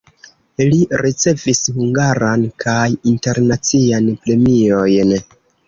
Li 0.69 0.77
ricevis 1.01 1.61
hungaran 1.75 2.47
kaj 2.65 2.81
internacian 3.13 4.11
premiojn. 4.27 5.17